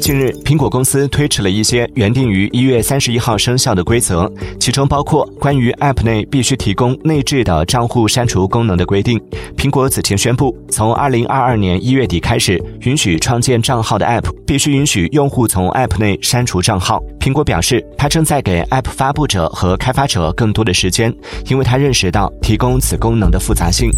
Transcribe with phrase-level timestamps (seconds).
[0.00, 9.20] 近日苹果公司推迟了一些原定于一月三十一号生效的规则其中包括关于 app 内必须提供内置的账户删除功能的规定。
[9.56, 17.00] 苹果此前宣布从二零二二年一月底开始允许创建账号的 app 必须允许用户从 app 内删除账号。
[17.20, 21.14] 苹果表示它正在给 app 发布者和开发者更多的时间
[21.46, 23.90] 因为它认识到提供此功能的复杂性。